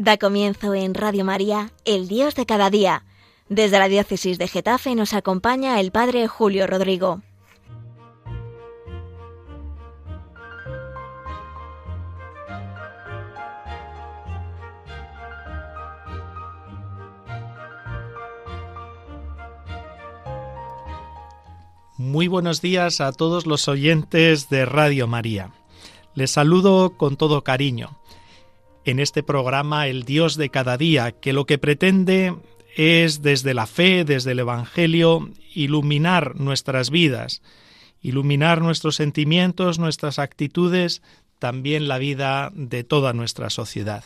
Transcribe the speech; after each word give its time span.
Da 0.00 0.16
comienzo 0.16 0.76
en 0.76 0.94
Radio 0.94 1.24
María, 1.24 1.72
El 1.84 2.06
Dios 2.06 2.36
de 2.36 2.46
cada 2.46 2.70
día. 2.70 3.02
Desde 3.48 3.80
la 3.80 3.88
diócesis 3.88 4.38
de 4.38 4.46
Getafe 4.46 4.94
nos 4.94 5.12
acompaña 5.12 5.80
el 5.80 5.90
Padre 5.90 6.28
Julio 6.28 6.68
Rodrigo. 6.68 7.20
Muy 21.96 22.28
buenos 22.28 22.62
días 22.62 23.00
a 23.00 23.10
todos 23.10 23.48
los 23.48 23.66
oyentes 23.66 24.48
de 24.48 24.64
Radio 24.64 25.08
María. 25.08 25.50
Les 26.14 26.30
saludo 26.30 26.96
con 26.96 27.16
todo 27.16 27.42
cariño 27.42 27.98
en 28.84 29.00
este 29.00 29.22
programa 29.22 29.86
El 29.86 30.04
Dios 30.04 30.36
de 30.36 30.50
cada 30.50 30.76
día, 30.76 31.12
que 31.12 31.32
lo 31.32 31.46
que 31.46 31.58
pretende 31.58 32.34
es 32.76 33.22
desde 33.22 33.54
la 33.54 33.66
fe, 33.66 34.04
desde 34.04 34.32
el 34.32 34.38
Evangelio, 34.38 35.30
iluminar 35.54 36.36
nuestras 36.36 36.90
vidas, 36.90 37.42
iluminar 38.00 38.62
nuestros 38.62 38.96
sentimientos, 38.96 39.78
nuestras 39.78 40.18
actitudes, 40.18 41.02
también 41.38 41.88
la 41.88 41.98
vida 41.98 42.50
de 42.54 42.84
toda 42.84 43.12
nuestra 43.12 43.50
sociedad. 43.50 44.04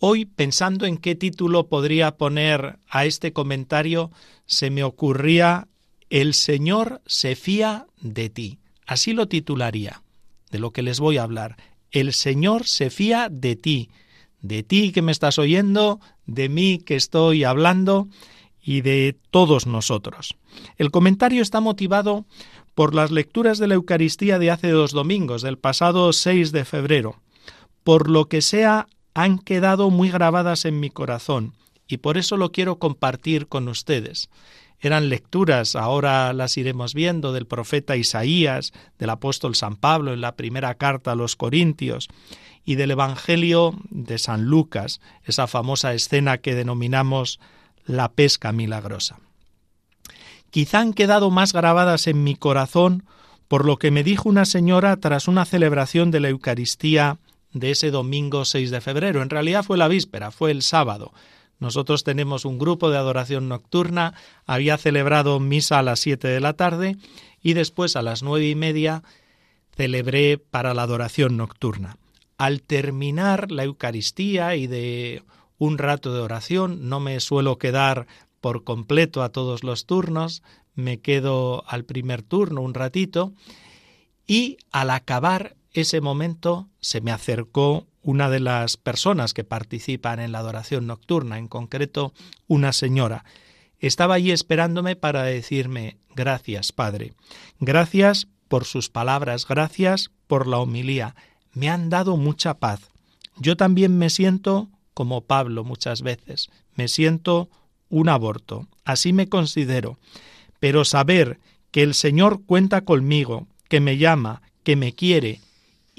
Hoy, 0.00 0.26
pensando 0.26 0.86
en 0.86 0.96
qué 0.96 1.14
título 1.14 1.68
podría 1.68 2.16
poner 2.16 2.78
a 2.88 3.04
este 3.04 3.32
comentario, 3.32 4.12
se 4.46 4.70
me 4.70 4.84
ocurría 4.84 5.68
El 6.08 6.34
Señor 6.34 7.02
se 7.06 7.34
fía 7.34 7.86
de 8.00 8.30
ti. 8.30 8.58
Así 8.86 9.12
lo 9.12 9.26
titularía, 9.26 10.02
de 10.50 10.60
lo 10.60 10.72
que 10.72 10.82
les 10.82 11.00
voy 11.00 11.18
a 11.18 11.24
hablar. 11.24 11.56
El 11.90 12.12
Señor 12.12 12.66
se 12.66 12.90
fía 12.90 13.28
de 13.30 13.56
ti, 13.56 13.90
de 14.40 14.62
ti 14.62 14.92
que 14.92 15.02
me 15.02 15.12
estás 15.12 15.38
oyendo, 15.38 16.00
de 16.26 16.48
mí 16.48 16.78
que 16.78 16.96
estoy 16.96 17.44
hablando 17.44 18.08
y 18.62 18.82
de 18.82 19.16
todos 19.30 19.66
nosotros. 19.66 20.36
El 20.76 20.90
comentario 20.90 21.42
está 21.42 21.60
motivado 21.60 22.26
por 22.74 22.94
las 22.94 23.10
lecturas 23.10 23.58
de 23.58 23.66
la 23.66 23.74
Eucaristía 23.74 24.38
de 24.38 24.50
hace 24.50 24.70
dos 24.70 24.92
domingos, 24.92 25.42
del 25.42 25.58
pasado 25.58 26.12
6 26.12 26.52
de 26.52 26.64
febrero. 26.64 27.16
Por 27.82 28.10
lo 28.10 28.26
que 28.26 28.42
sea, 28.42 28.86
han 29.14 29.38
quedado 29.38 29.90
muy 29.90 30.10
grabadas 30.10 30.64
en 30.64 30.78
mi 30.78 30.90
corazón 30.90 31.54
y 31.88 31.96
por 31.96 32.18
eso 32.18 32.36
lo 32.36 32.52
quiero 32.52 32.78
compartir 32.78 33.48
con 33.48 33.66
ustedes 33.68 34.28
eran 34.80 35.08
lecturas, 35.08 35.74
ahora 35.76 36.32
las 36.32 36.56
iremos 36.56 36.94
viendo, 36.94 37.32
del 37.32 37.46
profeta 37.46 37.96
Isaías, 37.96 38.72
del 38.98 39.10
apóstol 39.10 39.54
San 39.54 39.76
Pablo 39.76 40.12
en 40.12 40.20
la 40.20 40.36
primera 40.36 40.74
carta 40.74 41.12
a 41.12 41.16
los 41.16 41.36
Corintios, 41.36 42.08
y 42.64 42.74
del 42.74 42.90
Evangelio 42.90 43.74
de 43.88 44.18
San 44.18 44.44
Lucas, 44.44 45.00
esa 45.24 45.46
famosa 45.46 45.94
escena 45.94 46.38
que 46.38 46.54
denominamos 46.54 47.40
la 47.86 48.10
pesca 48.10 48.52
milagrosa. 48.52 49.18
Quizá 50.50 50.80
han 50.80 50.92
quedado 50.92 51.30
más 51.30 51.52
grabadas 51.52 52.06
en 52.06 52.22
mi 52.24 52.36
corazón 52.36 53.04
por 53.48 53.64
lo 53.64 53.78
que 53.78 53.90
me 53.90 54.04
dijo 54.04 54.28
una 54.28 54.44
señora 54.44 54.96
tras 54.98 55.28
una 55.28 55.46
celebración 55.46 56.10
de 56.10 56.20
la 56.20 56.28
Eucaristía 56.28 57.18
de 57.52 57.70
ese 57.70 57.90
domingo 57.90 58.44
6 58.44 58.70
de 58.70 58.80
febrero. 58.82 59.22
En 59.22 59.30
realidad 59.30 59.64
fue 59.64 59.78
la 59.78 59.88
víspera, 59.88 60.30
fue 60.30 60.50
el 60.50 60.62
sábado, 60.62 61.12
nosotros 61.58 62.04
tenemos 62.04 62.44
un 62.44 62.58
grupo 62.58 62.90
de 62.90 62.98
adoración 62.98 63.48
nocturna, 63.48 64.14
había 64.46 64.78
celebrado 64.78 65.40
misa 65.40 65.78
a 65.78 65.82
las 65.82 66.00
siete 66.00 66.28
de 66.28 66.40
la 66.40 66.52
tarde 66.52 66.96
y 67.42 67.54
después 67.54 67.96
a 67.96 68.02
las 68.02 68.22
nueve 68.22 68.48
y 68.48 68.54
media 68.54 69.02
celebré 69.76 70.38
para 70.38 70.74
la 70.74 70.82
adoración 70.82 71.36
nocturna. 71.36 71.96
Al 72.36 72.62
terminar 72.62 73.50
la 73.50 73.64
Eucaristía 73.64 74.54
y 74.56 74.66
de 74.66 75.22
un 75.58 75.78
rato 75.78 76.14
de 76.14 76.20
oración, 76.20 76.88
no 76.88 77.00
me 77.00 77.18
suelo 77.20 77.58
quedar 77.58 78.06
por 78.40 78.62
completo 78.62 79.22
a 79.22 79.30
todos 79.30 79.64
los 79.64 79.86
turnos, 79.86 80.42
me 80.74 81.00
quedo 81.00 81.64
al 81.66 81.84
primer 81.84 82.22
turno 82.22 82.62
un 82.62 82.74
ratito 82.74 83.32
y 84.26 84.58
al 84.70 84.90
acabar 84.90 85.56
ese 85.80 86.00
momento 86.00 86.68
se 86.80 87.00
me 87.00 87.10
acercó 87.10 87.86
una 88.02 88.30
de 88.30 88.40
las 88.40 88.76
personas 88.76 89.34
que 89.34 89.44
participan 89.44 90.20
en 90.20 90.32
la 90.32 90.38
adoración 90.38 90.86
nocturna, 90.86 91.38
en 91.38 91.48
concreto 91.48 92.14
una 92.46 92.72
señora. 92.72 93.24
Estaba 93.78 94.14
allí 94.14 94.30
esperándome 94.30 94.96
para 94.96 95.22
decirme 95.24 95.98
gracias, 96.14 96.72
Padre. 96.72 97.12
Gracias 97.60 98.28
por 98.48 98.64
sus 98.64 98.88
palabras, 98.88 99.46
gracias 99.46 100.10
por 100.26 100.46
la 100.46 100.58
homilía. 100.58 101.14
Me 101.52 101.68
han 101.68 101.90
dado 101.90 102.16
mucha 102.16 102.54
paz. 102.54 102.80
Yo 103.36 103.56
también 103.56 103.98
me 103.98 104.10
siento 104.10 104.68
como 104.94 105.22
Pablo 105.22 105.62
muchas 105.64 106.02
veces. 106.02 106.50
Me 106.74 106.88
siento 106.88 107.50
un 107.88 108.08
aborto. 108.08 108.66
Así 108.84 109.12
me 109.12 109.28
considero. 109.28 109.98
Pero 110.60 110.84
saber 110.84 111.38
que 111.70 111.82
el 111.82 111.94
Señor 111.94 112.42
cuenta 112.44 112.80
conmigo, 112.80 113.46
que 113.68 113.80
me 113.80 113.98
llama, 113.98 114.42
que 114.64 114.76
me 114.76 114.94
quiere 114.94 115.40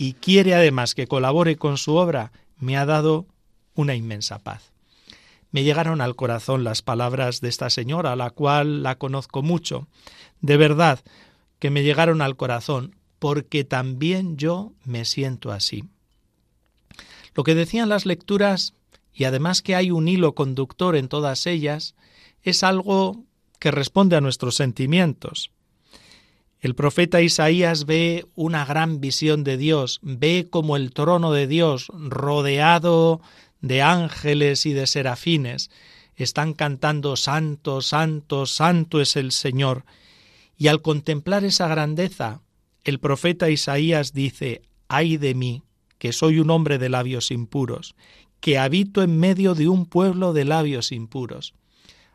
y 0.02 0.14
quiere 0.14 0.56
además 0.56 0.96
que 0.96 1.08
colabore 1.08 1.58
con 1.58 1.78
su 1.78 1.96
obra, 1.96 2.32
me 2.58 2.78
ha 2.78 2.86
dado 2.86 3.26
una 3.76 3.96
inmensa 3.96 4.40
paz. 4.40 4.72
Me 5.52 5.66
llegaron 5.66 6.00
al 6.00 6.16
corazón 6.16 6.64
las 6.64 6.82
palabras 6.82 7.42
de 7.42 7.50
esta 7.50 7.70
señora, 7.70 8.14
a 8.14 8.16
la 8.16 8.30
cual 8.30 8.82
la 8.82 8.96
conozco 8.96 9.42
mucho. 9.42 9.90
De 10.40 10.56
verdad 10.56 11.02
que 11.60 11.70
me 11.70 11.84
llegaron 11.84 12.22
al 12.22 12.38
corazón, 12.38 12.96
porque 13.20 13.66
también 13.66 14.38
yo 14.38 14.72
me 14.86 15.04
siento 15.04 15.52
así. 15.52 15.84
Lo 17.36 17.44
que 17.44 17.54
decían 17.54 17.90
las 17.90 18.06
lecturas, 18.06 18.76
y 19.14 19.26
además 19.26 19.62
que 19.62 19.76
hay 19.76 19.92
un 19.92 20.08
hilo 20.08 20.34
conductor 20.34 20.96
en 20.96 21.10
todas 21.10 21.46
ellas, 21.46 21.94
es 22.42 22.64
algo 22.64 23.26
que 23.60 23.72
responde 23.72 24.16
a 24.16 24.22
nuestros 24.22 24.56
sentimientos. 24.56 25.52
El 26.60 26.76
profeta 26.76 27.22
Isaías 27.22 27.86
ve 27.86 28.26
una 28.36 28.66
gran 28.66 29.00
visión 29.00 29.46
de 29.46 29.56
Dios, 29.56 30.00
ve 30.04 30.48
como 30.50 30.76
el 30.76 30.92
trono 30.92 31.32
de 31.32 31.48
Dios 31.48 31.88
rodeado 31.94 33.22
de 33.62 33.82
ángeles 33.82 34.66
y 34.66 34.74
de 34.74 34.86
serafines. 34.86 35.70
Están 36.16 36.54
cantando 36.54 37.16
Santo, 37.16 37.82
Santo, 37.82 38.46
Santo 38.46 39.00
es 39.00 39.16
el 39.16 39.32
Señor. 39.32 39.86
Y 40.58 40.68
al 40.68 40.82
contemplar 40.82 41.46
esa 41.46 41.70
grandeza, 41.70 42.42
el 42.84 43.00
profeta 43.00 43.50
Isaías 43.50 44.12
dice, 44.12 44.62
ay 44.90 45.16
de 45.16 45.36
mí, 45.36 45.64
que 45.98 46.12
soy 46.12 46.40
un 46.40 46.50
hombre 46.50 46.78
de 46.78 46.90
labios 46.90 47.32
impuros, 47.32 47.96
que 48.42 48.58
habito 48.58 49.02
en 49.02 49.18
medio 49.18 49.56
de 49.56 49.70
un 49.70 49.86
pueblo 49.86 50.34
de 50.34 50.44
labios 50.44 50.92
impuros. 50.92 51.54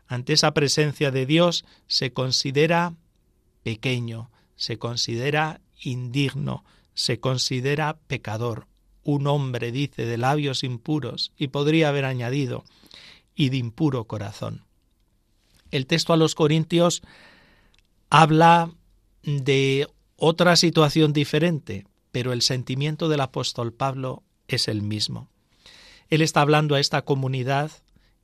Ante 0.07 0.33
esa 0.33 0.53
presencia 0.53 1.09
de 1.09 1.25
Dios 1.25 1.65
se 1.87 2.13
considera 2.13 2.93
pequeño, 3.63 4.29
se 4.55 4.77
considera 4.77 5.61
indigno, 5.81 6.63
se 6.93 7.19
considera 7.19 7.97
pecador, 8.07 8.67
un 9.03 9.27
hombre, 9.27 9.71
dice, 9.71 10.05
de 10.05 10.17
labios 10.17 10.63
impuros, 10.63 11.31
y 11.37 11.49
podría 11.49 11.89
haber 11.89 12.05
añadido, 12.05 12.63
y 13.35 13.49
de 13.49 13.57
impuro 13.57 14.05
corazón. 14.05 14.65
El 15.71 15.87
texto 15.87 16.13
a 16.13 16.17
los 16.17 16.35
Corintios 16.35 17.01
habla 18.09 18.71
de 19.23 19.87
otra 20.15 20.55
situación 20.55 21.13
diferente, 21.13 21.85
pero 22.11 22.31
el 22.31 22.41
sentimiento 22.41 23.09
del 23.09 23.21
apóstol 23.21 23.73
Pablo 23.73 24.23
es 24.47 24.67
el 24.67 24.81
mismo. 24.81 25.29
Él 26.09 26.21
está 26.21 26.41
hablando 26.41 26.75
a 26.75 26.79
esta 26.79 27.01
comunidad 27.01 27.71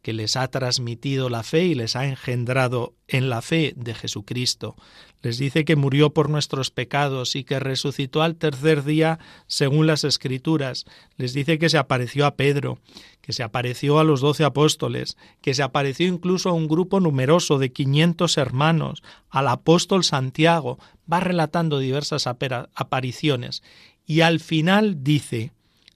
que 0.02 0.14
les 0.14 0.36
ha 0.36 0.48
transmitido 0.48 1.30
la 1.30 1.44
fe 1.44 1.66
y 1.66 1.76
les 1.76 1.96
ha 1.96 2.08
engendrado 2.08 2.96
en 3.08 3.30
la 3.30 3.42
fe 3.42 3.74
de 3.76 3.94
Jesucristo. 3.94 4.76
Les 5.22 5.38
dice 5.38 5.64
que 5.64 5.76
murió 5.76 6.12
por 6.12 6.30
nuestros 6.30 6.72
pecados 6.72 7.36
y 7.36 7.44
que 7.44 7.60
resucitó 7.60 8.24
al 8.24 8.36
tercer 8.36 8.84
día 8.84 9.20
según 9.46 9.86
las 9.86 10.04
Escrituras. 10.04 10.86
Les 11.18 11.34
dice 11.34 11.60
que 11.60 11.70
se 11.70 11.78
apareció 11.78 12.26
a 12.26 12.36
Pedro, 12.36 12.80
que 13.22 13.32
se 13.32 13.44
apareció 13.44 14.00
a 14.00 14.04
los 14.04 14.22
doce 14.22 14.44
apóstoles, 14.44 15.18
que 15.42 15.54
se 15.54 15.62
apareció 15.62 16.08
incluso 16.08 16.50
a 16.50 16.54
un 16.54 16.68
grupo 16.68 17.00
numeroso 17.00 17.60
de 17.60 17.72
quinientos 17.72 18.38
hermanos, 18.38 19.04
al 19.30 19.48
apóstol 19.48 20.04
Santiago. 20.04 20.80
Va 21.12 21.20
relatando 21.20 21.78
diversas 21.78 22.26
apariciones 22.26 23.62
y 24.08 24.22
al 24.22 24.40
final 24.40 25.04
dice, 25.04 25.52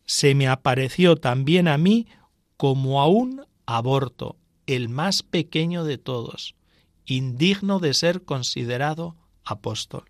se 0.05 0.35
me 0.35 0.47
apareció 0.47 1.15
también 1.15 1.67
a 1.67 1.79
mí 1.79 2.05
como 2.57 3.01
a 3.01 3.07
un 3.07 3.41
aborto, 3.65 4.38
el 4.67 4.89
más 4.89 5.23
pequeño 5.23 5.83
de 5.83 5.97
todos, 5.97 6.56
indigno 7.06 7.79
de 7.79 7.94
ser 7.94 8.23
considerado 8.23 9.15
apóstol. 9.44 10.06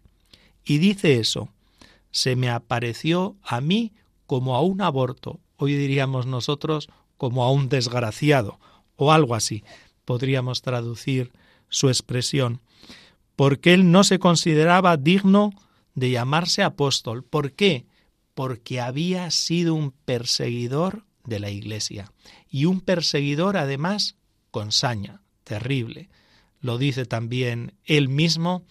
Y 0.64 0.78
dice 0.78 1.20
eso, 1.20 1.50
se 2.12 2.36
me 2.36 2.50
apareció 2.50 3.36
a 3.44 3.62
mí 3.62 3.94
como 4.26 4.56
a 4.56 4.62
un 4.62 4.82
aborto, 4.82 5.40
hoy 5.58 5.76
diríamos 5.76 6.26
nosotros 6.26 6.90
como 7.18 7.44
a 7.44 7.52
un 7.52 7.70
desgraciado, 7.70 8.60
o 8.96 9.12
algo 9.12 9.36
así, 9.36 9.64
podríamos 10.06 10.62
traducir 10.62 11.34
su 11.70 11.90
expresión, 11.90 12.62
porque 13.36 13.74
él 13.74 13.92
no 13.92 14.04
se 14.04 14.20
consideraba 14.20 14.98
digno 14.98 15.52
de 15.94 16.12
llamarse 16.12 16.64
apóstol. 16.64 17.24
¿Por 17.24 17.54
qué? 17.54 17.86
Porque 18.34 18.80
había 18.80 19.32
sido 19.32 19.76
un 19.76 19.92
perseguidor 19.92 21.06
de 21.26 21.40
la 21.40 21.50
Iglesia 21.50 22.12
y 22.50 22.66
un 22.66 22.82
perseguidor 22.82 23.58
además 23.58 24.16
con 24.52 24.72
saña, 24.72 25.22
terrible. 25.44 26.10
Lo 26.62 26.78
dice 26.78 27.06
también 27.06 27.74
él 27.84 28.10
mismo 28.10 28.64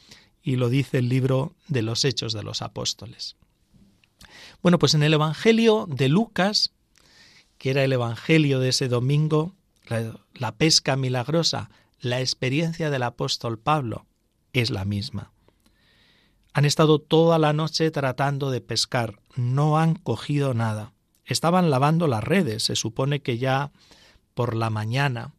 y 0.42 0.56
lo 0.56 0.68
dice 0.68 0.98
el 0.98 1.08
libro 1.08 1.54
de 1.68 1.82
los 1.82 2.04
Hechos 2.04 2.32
de 2.32 2.42
los 2.42 2.62
Apóstoles. 2.62 3.36
Bueno, 4.62 4.78
pues 4.78 4.94
en 4.94 5.02
el 5.02 5.12
Evangelio 5.12 5.86
de 5.90 6.08
Lucas, 6.08 6.72
que 7.58 7.70
era 7.70 7.84
el 7.84 7.92
Evangelio 7.92 8.60
de 8.60 8.70
ese 8.70 8.88
domingo, 8.88 9.54
la, 10.32 10.56
pesca 10.56 10.96
milagrosa, 10.96 11.68
la 12.00 12.20
experiencia 12.20 12.88
del 12.88 13.02
apóstol 13.02 13.58
Pablo 13.58 14.06
es 14.54 14.70
la 14.70 14.86
misma. 14.86 15.32
Han 16.54 16.64
estado 16.64 16.98
toda 16.98 17.38
la 17.38 17.52
noche 17.52 17.90
tratando 17.90 18.50
de 18.50 18.62
pescar, 18.62 19.18
no 19.36 19.78
han 19.78 19.94
cogido 19.94 20.54
nada. 20.54 20.93
Estaban 21.26 21.70
lavando 21.70 22.06
las 22.06 22.22
redes, 22.22 22.64
se 22.64 22.76
supone 22.76 23.20
que 23.20 23.38
ya 23.38 23.70
por 24.34 24.54
la 24.54 24.70
mañana. 24.70 25.32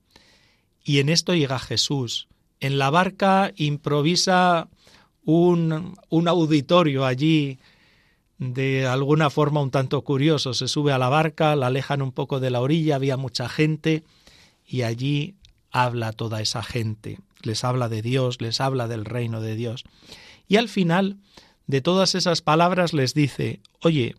Y 0.84 1.00
en 1.00 1.10
esto 1.10 1.34
llega 1.34 1.60
Jesús. 1.60 2.28
En 2.60 2.78
la 2.78 2.90
barca 2.90 3.52
improvisa 3.56 4.70
un, 5.24 5.96
un 6.10 6.28
auditorio 6.28 7.06
allí 7.06 7.60
de 8.38 8.86
alguna 8.86 9.30
forma 9.30 9.62
un 9.62 9.72
tanto 9.72 10.02
curioso. 10.04 10.54
Se 10.54 10.68
sube 10.68 10.92
a 10.92 10.98
la 10.98 11.10
barca, 11.10 11.56
la 11.56 11.68
alejan 11.68 12.02
un 12.02 12.12
poco 12.12 12.40
de 12.40 12.50
la 12.50 12.62
orilla, 12.62 12.96
había 12.96 13.18
mucha 13.18 13.50
gente 13.50 14.04
y 14.66 14.82
allí 14.82 15.36
habla 15.72 16.14
toda 16.14 16.42
esa 16.42 16.64
gente. 16.64 17.20
Les 17.42 17.64
habla 17.64 17.90
de 17.90 18.02
Dios, 18.02 18.42
les 18.42 18.62
habla 18.62 18.88
del 18.88 19.06
reino 19.06 19.42
de 19.42 19.56
Dios. 19.56 19.84
Y 20.48 20.58
al 20.58 20.70
final 20.70 21.18
de 21.68 21.82
todas 21.82 22.16
esas 22.16 22.42
palabras 22.42 22.94
les 22.94 23.14
dice, 23.14 23.62
oye, 23.82 24.16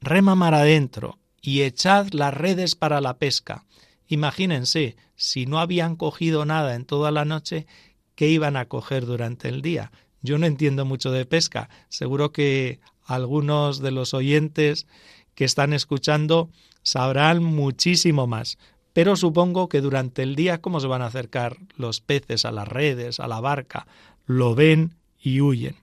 rema 0.00 0.34
mar 0.34 0.54
adentro 0.54 1.18
y 1.40 1.62
echad 1.62 2.08
las 2.12 2.34
redes 2.34 2.74
para 2.74 3.00
la 3.00 3.18
pesca. 3.18 3.64
Imagínense, 4.08 4.96
si 5.16 5.46
no 5.46 5.58
habían 5.58 5.96
cogido 5.96 6.44
nada 6.44 6.74
en 6.74 6.84
toda 6.84 7.10
la 7.10 7.24
noche, 7.24 7.66
¿qué 8.14 8.28
iban 8.28 8.56
a 8.56 8.66
coger 8.66 9.06
durante 9.06 9.48
el 9.48 9.62
día? 9.62 9.92
Yo 10.22 10.38
no 10.38 10.46
entiendo 10.46 10.84
mucho 10.84 11.10
de 11.10 11.24
pesca. 11.24 11.68
Seguro 11.88 12.32
que 12.32 12.80
algunos 13.04 13.80
de 13.80 13.92
los 13.92 14.14
oyentes 14.14 14.86
que 15.34 15.44
están 15.44 15.72
escuchando 15.72 16.50
sabrán 16.82 17.42
muchísimo 17.42 18.26
más. 18.26 18.58
Pero 18.92 19.14
supongo 19.16 19.68
que 19.68 19.80
durante 19.80 20.22
el 20.22 20.36
día, 20.36 20.60
¿cómo 20.60 20.80
se 20.80 20.86
van 20.86 21.02
a 21.02 21.06
acercar 21.06 21.58
los 21.76 22.00
peces 22.00 22.44
a 22.44 22.52
las 22.52 22.66
redes, 22.66 23.20
a 23.20 23.28
la 23.28 23.40
barca? 23.40 23.86
Lo 24.24 24.54
ven 24.54 24.94
y 25.20 25.40
huyen. 25.40 25.76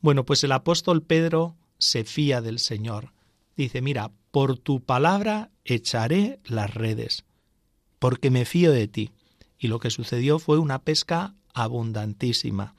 Bueno, 0.00 0.24
pues 0.24 0.42
el 0.44 0.52
apóstol 0.52 1.02
Pedro 1.02 1.54
se 1.78 2.04
fía 2.04 2.40
del 2.40 2.58
Señor. 2.58 3.12
Dice, 3.56 3.80
mira, 3.80 4.12
por 4.30 4.58
tu 4.58 4.80
palabra 4.84 5.50
echaré 5.64 6.40
las 6.44 6.72
redes, 6.74 7.24
porque 7.98 8.30
me 8.30 8.44
fío 8.44 8.72
de 8.72 8.88
ti. 8.88 9.10
Y 9.58 9.68
lo 9.68 9.78
que 9.78 9.90
sucedió 9.90 10.38
fue 10.38 10.58
una 10.58 10.80
pesca 10.80 11.34
abundantísima 11.54 12.74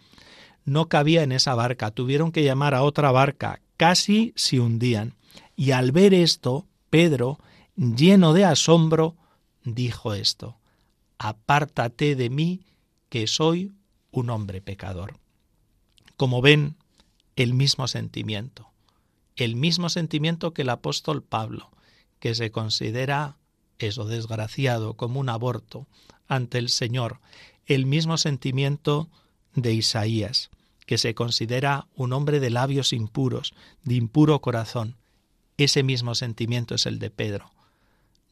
no 0.68 0.90
cabía 0.90 1.24
en 1.24 1.32
esa 1.32 1.56
barca, 1.56 1.92
tuvieron 1.92 2.34
que 2.34 2.44
llamar 2.44 2.76
a 2.76 2.84
otra 2.84 3.10
barca, 3.12 3.62
casi 3.78 4.34
se 4.36 4.60
hundían. 4.60 5.16
Y 5.56 5.72
al 5.72 5.94
ver 5.94 6.14
esto, 6.14 6.68
Pedro, 6.90 7.40
lleno 7.78 8.34
de 8.34 8.44
asombro, 8.44 9.16
dijo 9.64 10.14
esto, 10.14 10.58
Apártate 11.20 12.18
de 12.18 12.30
mí, 12.30 12.66
que 13.08 13.28
soy 13.28 13.72
un 14.12 14.30
hombre 14.30 14.62
pecador. 14.62 15.18
Como 16.18 16.42
ven, 16.42 16.76
el 17.38 17.54
mismo 17.54 17.88
sentimiento, 17.88 18.67
el 19.38 19.56
mismo 19.56 19.90
sentimiento 19.90 20.54
que 20.54 20.64
el 20.64 20.70
apóstol 20.70 21.24
Pablo, 21.24 21.70
que 22.20 22.36
se 22.36 22.52
considera 22.52 23.38
eso 23.80 24.06
desgraciado 24.06 24.96
como 24.96 25.20
un 25.20 25.30
aborto 25.30 25.88
ante 26.28 26.58
el 26.58 26.70
Señor, 26.70 27.20
el 27.66 27.86
mismo 27.86 28.18
sentimiento 28.18 29.08
de 29.56 29.74
Isaías 29.74 30.50
que 30.88 30.98
se 30.98 31.14
considera 31.14 31.86
un 31.96 32.14
hombre 32.14 32.40
de 32.40 32.50
labios 32.50 32.94
impuros, 32.94 33.54
de 33.84 33.96
impuro 33.96 34.40
corazón. 34.40 34.96
Ese 35.58 35.84
mismo 35.84 36.16
sentimiento 36.16 36.76
es 36.76 36.86
el 36.86 36.98
de 36.98 37.12
Pedro. 37.12 37.52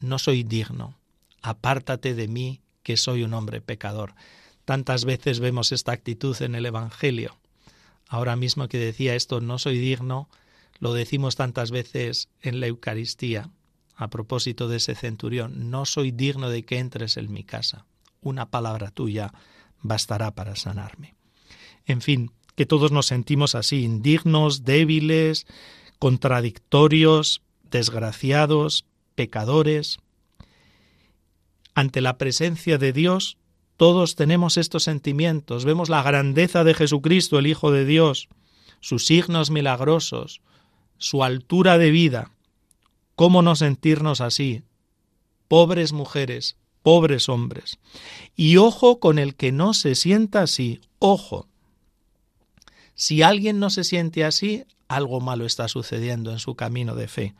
No 0.00 0.18
soy 0.18 0.42
digno, 0.42 0.96
apártate 1.42 2.14
de 2.14 2.28
mí, 2.28 2.62
que 2.82 2.96
soy 2.96 3.24
un 3.24 3.34
hombre 3.34 3.60
pecador. 3.60 4.14
Tantas 4.64 5.04
veces 5.04 5.38
vemos 5.38 5.70
esta 5.70 5.92
actitud 5.92 6.40
en 6.40 6.54
el 6.54 6.64
Evangelio. 6.64 7.36
Ahora 8.08 8.36
mismo 8.36 8.68
que 8.68 8.78
decía 8.78 9.14
esto, 9.14 9.42
no 9.42 9.58
soy 9.58 9.78
digno, 9.78 10.30
lo 10.78 10.92
decimos 10.92 11.36
tantas 11.36 11.70
veces 11.70 12.28
en 12.40 12.60
la 12.60 12.66
Eucaristía, 12.66 13.50
a 13.96 14.08
propósito 14.08 14.68
de 14.68 14.76
ese 14.76 14.94
centurión, 14.94 15.70
no 15.70 15.86
soy 15.86 16.10
digno 16.10 16.50
de 16.50 16.64
que 16.64 16.78
entres 16.78 17.16
en 17.16 17.32
mi 17.32 17.44
casa. 17.44 17.86
Una 18.20 18.50
palabra 18.50 18.90
tuya 18.90 19.32
bastará 19.80 20.34
para 20.34 20.54
sanarme. 20.56 21.14
En 21.86 22.02
fin, 22.02 22.32
que 22.54 22.66
todos 22.66 22.92
nos 22.92 23.06
sentimos 23.06 23.54
así, 23.54 23.84
indignos, 23.84 24.64
débiles, 24.64 25.46
contradictorios, 25.98 27.42
desgraciados, 27.70 28.84
pecadores. 29.14 29.98
Ante 31.74 32.00
la 32.00 32.18
presencia 32.18 32.78
de 32.78 32.92
Dios, 32.92 33.38
todos 33.76 34.16
tenemos 34.16 34.56
estos 34.56 34.84
sentimientos, 34.84 35.64
vemos 35.64 35.88
la 35.88 36.02
grandeza 36.02 36.64
de 36.64 36.74
Jesucristo, 36.74 37.38
el 37.38 37.46
Hijo 37.46 37.70
de 37.70 37.84
Dios, 37.84 38.28
sus 38.80 39.06
signos 39.06 39.50
milagrosos, 39.50 40.40
su 40.98 41.24
altura 41.24 41.78
de 41.78 41.90
vida. 41.90 42.30
¿Cómo 43.14 43.42
no 43.42 43.56
sentirnos 43.56 44.20
así? 44.20 44.62
Pobres 45.48 45.92
mujeres, 45.92 46.56
pobres 46.82 47.28
hombres. 47.28 47.78
Y 48.36 48.58
ojo 48.58 49.00
con 49.00 49.18
el 49.18 49.34
que 49.34 49.52
no 49.52 49.74
se 49.74 49.94
sienta 49.94 50.42
así, 50.42 50.80
ojo. 50.98 51.48
Si 52.94 53.22
alguien 53.22 53.58
no 53.58 53.70
se 53.70 53.84
siente 53.84 54.24
así, 54.24 54.64
algo 54.88 55.20
malo 55.20 55.46
está 55.46 55.68
sucediendo 55.68 56.30
en 56.30 56.38
su 56.38 56.54
camino 56.54 56.94
de 56.94 57.08
fe. 57.08 57.34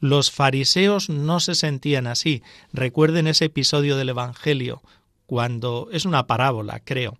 Los 0.00 0.30
fariseos 0.30 1.10
no 1.10 1.40
se 1.40 1.54
sentían 1.54 2.06
así. 2.06 2.42
Recuerden 2.72 3.26
ese 3.26 3.46
episodio 3.46 3.96
del 3.96 4.08
Evangelio, 4.08 4.82
cuando 5.26 5.88
es 5.92 6.06
una 6.06 6.26
parábola, 6.26 6.80
creo, 6.80 7.18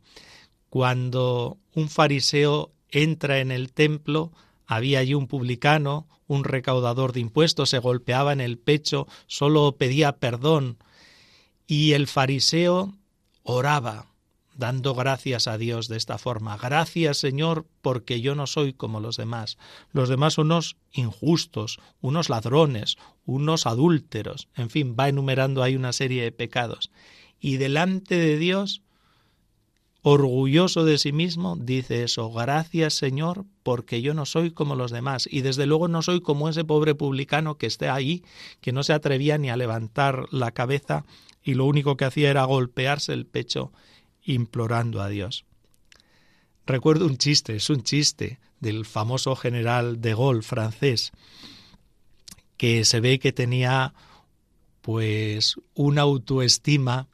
cuando 0.71 1.59
un 1.75 1.89
fariseo 1.89 2.73
entra 2.89 3.39
en 3.39 3.51
el 3.51 3.73
templo, 3.73 4.33
había 4.71 5.01
allí 5.01 5.15
un 5.15 5.27
publicano, 5.27 6.07
un 6.29 6.45
recaudador 6.45 7.13
de 7.13 7.19
impuestos, 7.19 7.71
se 7.71 7.81
golpeaba 7.81 8.33
en 8.33 8.41
el 8.41 8.57
pecho, 8.57 9.09
solo 9.27 9.77
pedía 9.77 10.19
perdón, 10.19 10.79
y 11.67 11.95
el 11.95 12.07
fariseo 12.07 12.95
oraba, 13.43 14.07
dando 14.55 14.95
gracias 14.95 15.49
a 15.49 15.59
Dios 15.59 15.89
de 15.89 15.97
esta 15.97 16.19
forma. 16.19 16.57
Gracias 16.57 17.19
Señor 17.19 17.67
porque 17.83 18.21
yo 18.21 18.37
no 18.37 18.47
soy 18.47 18.73
como 18.73 19.01
los 19.01 19.17
demás. 19.17 19.59
Los 19.91 20.09
demás 20.09 20.35
son 20.35 20.47
unos 20.47 20.77
injustos, 20.93 21.81
unos 22.01 22.29
ladrones, 22.29 22.97
unos 23.25 23.67
adúlteros, 23.67 24.47
en 24.55 24.71
fin, 24.71 24.95
va 24.99 25.09
enumerando 25.09 25.65
ahí 25.65 25.75
una 25.75 25.93
serie 25.93 26.23
de 26.23 26.31
pecados. 26.31 26.93
Y 27.41 27.57
delante 27.57 28.15
de 28.15 28.37
Dios, 28.39 28.83
orgulloso 30.03 30.85
de 30.85 30.99
sí 30.99 31.13
mismo, 31.13 31.57
dice 31.57 32.05
eso, 32.05 32.31
gracias 32.31 32.95
Señor 32.95 33.45
porque 33.63 34.01
yo 34.01 34.15
no 34.15 34.25
soy 34.25 34.51
como 34.51 34.75
los 34.75 34.91
demás. 34.91 35.29
Y 35.31 35.43
desde 35.43 35.67
luego 35.67 35.89
no 35.89 36.03
soy 36.03 36.21
como 36.21 36.49
ese 36.49 36.65
pobre 36.65 36.95
publicano 36.95 37.57
que 37.57 37.67
esté 37.67 37.89
ahí, 37.89 38.25
que 38.61 38.73
no 38.73 38.83
se 38.83 38.93
atrevía 38.93 39.37
ni 39.39 39.51
a 39.51 39.57
levantar 39.57 40.27
la 40.31 40.53
cabeza 40.53 41.05
y 41.43 41.55
lo 41.55 41.67
único 41.67 41.97
que 41.97 42.05
hacía 42.05 42.31
era 42.31 42.45
golpearse 42.45 43.13
el 43.13 43.27
pecho 43.27 43.73
implorando 44.23 45.03
a 45.03 45.09
Dios. 45.09 45.45
Recuerdo 46.67 47.07
un 47.07 47.17
chiste, 47.17 47.57
es 47.57 47.69
un 47.69 47.83
chiste 47.83 48.39
del 48.61 48.85
famoso 48.85 49.35
general 49.35 50.01
de 50.01 50.15
Gaulle 50.15 50.43
francés, 50.43 51.13
que 52.57 52.85
se 52.85 53.01
ve 53.01 53.19
que 53.19 53.33
tenía 53.33 53.95
pues 54.83 55.57
una 55.75 56.03
autoestima 56.03 57.09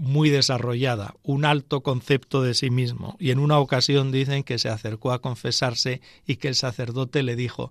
muy 0.00 0.30
desarrollada, 0.30 1.14
un 1.22 1.44
alto 1.44 1.82
concepto 1.82 2.40
de 2.40 2.54
sí 2.54 2.70
mismo. 2.70 3.16
Y 3.20 3.32
en 3.32 3.38
una 3.38 3.58
ocasión 3.58 4.10
dicen 4.12 4.44
que 4.44 4.58
se 4.58 4.70
acercó 4.70 5.12
a 5.12 5.20
confesarse 5.20 6.00
y 6.26 6.36
que 6.36 6.48
el 6.48 6.54
sacerdote 6.54 7.22
le 7.22 7.36
dijo, 7.36 7.70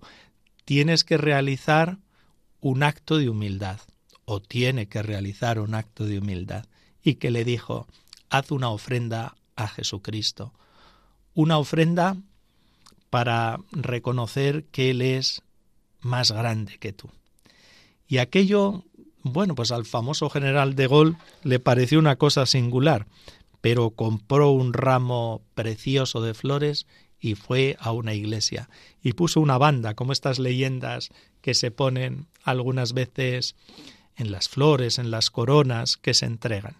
tienes 0.64 1.02
que 1.02 1.16
realizar 1.16 1.98
un 2.60 2.84
acto 2.84 3.18
de 3.18 3.28
humildad, 3.28 3.80
o 4.26 4.40
tiene 4.40 4.86
que 4.86 5.02
realizar 5.02 5.58
un 5.58 5.74
acto 5.74 6.04
de 6.04 6.20
humildad. 6.20 6.66
Y 7.02 7.14
que 7.14 7.32
le 7.32 7.44
dijo, 7.44 7.88
haz 8.28 8.52
una 8.52 8.68
ofrenda 8.68 9.34
a 9.56 9.66
Jesucristo. 9.66 10.54
Una 11.34 11.58
ofrenda 11.58 12.16
para 13.08 13.58
reconocer 13.72 14.66
que 14.66 14.90
Él 14.90 15.02
es 15.02 15.42
más 15.98 16.30
grande 16.30 16.78
que 16.78 16.92
tú. 16.92 17.10
Y 18.06 18.18
aquello, 18.18 18.84
bueno, 19.22 19.54
pues 19.54 19.72
al 19.72 19.86
famoso 19.86 20.30
general 20.30 20.74
de 20.74 20.88
Gaulle 20.88 21.16
le 21.42 21.60
pareció 21.60 21.98
una 21.98 22.16
cosa 22.16 22.46
singular, 22.46 23.06
pero 23.60 23.90
compró 23.90 24.50
un 24.50 24.72
ramo 24.72 25.42
precioso 25.54 26.22
de 26.22 26.34
flores 26.34 26.86
y 27.20 27.34
fue 27.34 27.76
a 27.80 27.92
una 27.92 28.14
iglesia 28.14 28.70
y 29.02 29.12
puso 29.12 29.40
una 29.40 29.58
banda, 29.58 29.94
como 29.94 30.12
estas 30.12 30.38
leyendas 30.38 31.10
que 31.42 31.54
se 31.54 31.70
ponen 31.70 32.26
algunas 32.42 32.94
veces 32.94 33.56
en 34.16 34.32
las 34.32 34.48
flores, 34.48 34.98
en 34.98 35.10
las 35.10 35.30
coronas 35.30 35.96
que 35.96 36.14
se 36.14 36.26
entregan. 36.26 36.76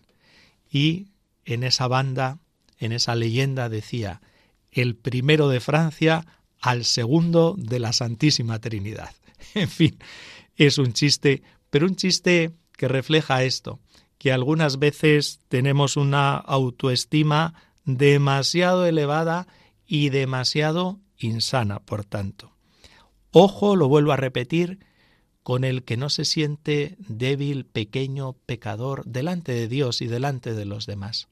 Y 0.70 1.08
en 1.44 1.62
esa 1.62 1.88
banda, 1.88 2.38
en 2.78 2.92
esa 2.92 3.14
leyenda 3.14 3.68
decía, 3.68 4.20
el 4.70 4.94
primero 4.96 5.48
de 5.48 5.60
Francia 5.60 6.26
al 6.60 6.84
segundo 6.84 7.54
de 7.58 7.80
la 7.80 7.92
Santísima 7.92 8.58
Trinidad. 8.58 9.14
En 9.54 9.68
fin, 9.68 9.98
es 10.56 10.76
un 10.76 10.92
chiste, 10.92 11.42
pero 11.70 11.86
un 11.86 11.96
chiste 11.96 12.52
que 12.76 12.88
refleja 12.88 13.44
esto, 13.44 13.80
que 14.18 14.32
algunas 14.32 14.78
veces 14.78 15.40
tenemos 15.48 15.96
una 15.96 16.36
autoestima 16.36 17.54
demasiado 17.84 18.86
elevada 18.86 19.46
y 19.86 20.10
demasiado 20.10 20.98
insana, 21.18 21.80
por 21.80 22.04
tanto. 22.04 22.52
Ojo, 23.32 23.76
lo 23.76 23.88
vuelvo 23.88 24.12
a 24.12 24.16
repetir, 24.16 24.80
con 25.42 25.64
el 25.64 25.84
que 25.84 25.96
no 25.96 26.10
se 26.10 26.24
siente 26.24 26.96
débil, 26.98 27.64
pequeño, 27.64 28.34
pecador 28.46 29.04
delante 29.06 29.52
de 29.52 29.68
Dios 29.68 30.02
y 30.02 30.06
delante 30.06 30.54
de 30.54 30.64
los 30.64 30.86
demás. 30.86 31.28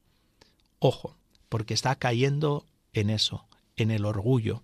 Ojo, 0.79 1.15
porque 1.47 1.73
está 1.73 1.95
cayendo 1.95 2.65
en 2.93 3.09
eso, 3.09 3.45
en 3.75 3.91
el 3.91 4.05
orgullo, 4.05 4.63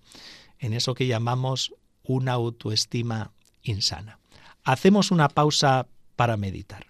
en 0.60 0.74
eso 0.74 0.96
que 0.96 1.08
llamamos 1.08 1.74
una 2.04 2.34
autoestima 2.34 3.32
insana. 3.62 4.20
Hacemos 4.66 5.12
una 5.12 5.30
pausa 5.30 5.88
para 6.16 6.38
meditar. 6.38 6.88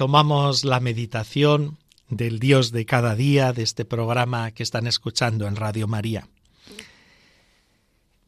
Retomamos 0.00 0.64
la 0.64 0.80
meditación 0.80 1.76
del 2.08 2.38
Dios 2.38 2.72
de 2.72 2.86
cada 2.86 3.14
día 3.14 3.52
de 3.52 3.62
este 3.62 3.84
programa 3.84 4.50
que 4.52 4.62
están 4.62 4.86
escuchando 4.86 5.46
en 5.46 5.56
Radio 5.56 5.86
María. 5.88 6.26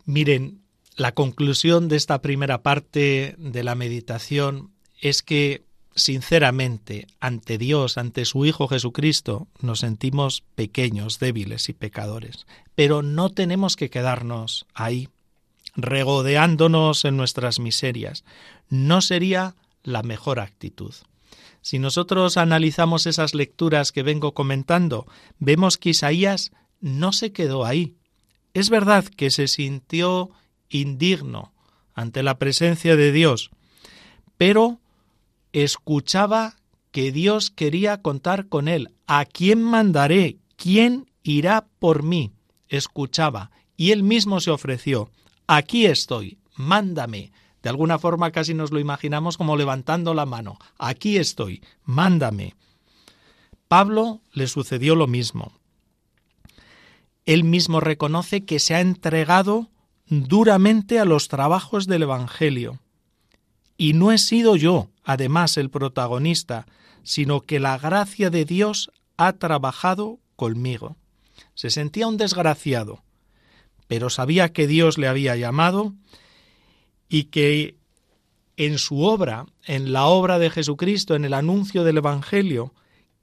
Miren, 0.04 0.60
la 0.96 1.12
conclusión 1.12 1.88
de 1.88 1.96
esta 1.96 2.20
primera 2.20 2.62
parte 2.62 3.36
de 3.38 3.64
la 3.64 3.74
meditación 3.74 4.72
es 5.00 5.22
que, 5.22 5.64
sinceramente, 5.94 7.06
ante 7.20 7.56
Dios, 7.56 7.96
ante 7.96 8.26
su 8.26 8.44
Hijo 8.44 8.68
Jesucristo, 8.68 9.48
nos 9.62 9.78
sentimos 9.78 10.44
pequeños, 10.54 11.20
débiles 11.20 11.70
y 11.70 11.72
pecadores. 11.72 12.46
Pero 12.74 13.00
no 13.00 13.30
tenemos 13.30 13.76
que 13.76 13.88
quedarnos 13.88 14.66
ahí, 14.74 15.08
regodeándonos 15.74 17.06
en 17.06 17.16
nuestras 17.16 17.60
miserias. 17.60 18.24
No 18.68 19.00
sería 19.00 19.54
la 19.84 20.02
mejor 20.02 20.38
actitud. 20.38 20.92
Si 21.60 21.78
nosotros 21.78 22.36
analizamos 22.36 23.06
esas 23.06 23.34
lecturas 23.34 23.92
que 23.92 24.02
vengo 24.02 24.34
comentando, 24.34 25.06
vemos 25.38 25.78
que 25.78 25.90
Isaías 25.90 26.52
no 26.80 27.12
se 27.12 27.32
quedó 27.32 27.64
ahí. 27.64 27.94
Es 28.54 28.68
verdad 28.68 29.04
que 29.04 29.30
se 29.30 29.48
sintió 29.48 30.30
indigno 30.68 31.52
ante 31.94 32.22
la 32.22 32.38
presencia 32.38 32.96
de 32.96 33.12
Dios, 33.12 33.50
pero 34.36 34.80
escuchaba 35.52 36.56
que 36.90 37.12
Dios 37.12 37.50
quería 37.50 38.02
contar 38.02 38.48
con 38.48 38.68
él. 38.68 38.90
¿A 39.06 39.24
quién 39.24 39.62
mandaré? 39.62 40.38
¿Quién 40.56 41.10
irá 41.22 41.66
por 41.78 42.02
mí? 42.02 42.32
Escuchaba, 42.68 43.50
y 43.76 43.90
él 43.90 44.02
mismo 44.02 44.40
se 44.40 44.50
ofreció. 44.50 45.10
Aquí 45.46 45.86
estoy, 45.86 46.38
mándame. 46.54 47.32
De 47.62 47.70
alguna 47.70 47.98
forma 47.98 48.30
casi 48.32 48.54
nos 48.54 48.72
lo 48.72 48.80
imaginamos 48.80 49.36
como 49.36 49.56
levantando 49.56 50.14
la 50.14 50.26
mano. 50.26 50.58
Aquí 50.78 51.16
estoy, 51.16 51.62
mándame. 51.84 52.54
Pablo 53.68 54.20
le 54.32 54.48
sucedió 54.48 54.94
lo 54.96 55.06
mismo. 55.06 55.52
Él 57.24 57.44
mismo 57.44 57.80
reconoce 57.80 58.44
que 58.44 58.58
se 58.58 58.74
ha 58.74 58.80
entregado 58.80 59.70
duramente 60.06 60.98
a 60.98 61.04
los 61.04 61.28
trabajos 61.28 61.86
del 61.86 62.02
Evangelio. 62.02 62.80
Y 63.76 63.94
no 63.94 64.12
he 64.12 64.18
sido 64.18 64.56
yo, 64.56 64.90
además, 65.04 65.56
el 65.56 65.70
protagonista, 65.70 66.66
sino 67.04 67.40
que 67.40 67.60
la 67.60 67.78
gracia 67.78 68.28
de 68.28 68.44
Dios 68.44 68.90
ha 69.16 69.32
trabajado 69.34 70.18
conmigo. 70.36 70.96
Se 71.54 71.70
sentía 71.70 72.08
un 72.08 72.16
desgraciado, 72.16 73.02
pero 73.86 74.10
sabía 74.10 74.52
que 74.52 74.66
Dios 74.66 74.98
le 74.98 75.08
había 75.08 75.36
llamado 75.36 75.94
y 77.12 77.24
que 77.24 77.76
en 78.56 78.78
su 78.78 79.02
obra, 79.04 79.44
en 79.66 79.92
la 79.92 80.06
obra 80.06 80.38
de 80.38 80.48
Jesucristo, 80.48 81.14
en 81.14 81.26
el 81.26 81.34
anuncio 81.34 81.84
del 81.84 81.98
Evangelio, 81.98 82.72